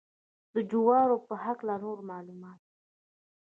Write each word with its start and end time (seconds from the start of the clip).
د 0.53 0.55
جوارو 0.71 1.17
په 1.27 1.33
هکله 1.43 1.75
نور 1.83 1.99
معلومات. 2.09 2.61